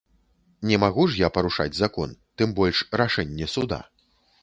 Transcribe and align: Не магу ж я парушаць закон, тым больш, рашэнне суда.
Не 0.69 0.79
магу 0.83 1.03
ж 1.11 1.21
я 1.25 1.29
парушаць 1.35 1.69
закон, 1.83 2.17
тым 2.43 2.59
больш, 2.63 2.83
рашэнне 3.03 3.55
суда. 3.57 3.85